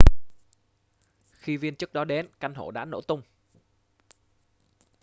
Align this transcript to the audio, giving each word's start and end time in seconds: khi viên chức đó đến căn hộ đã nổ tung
khi 1.31 1.57
viên 1.57 1.75
chức 1.75 1.93
đó 1.93 2.03
đến 2.05 2.27
căn 2.39 2.55
hộ 2.55 2.71
đã 2.71 2.85
nổ 2.85 3.01
tung 3.01 3.21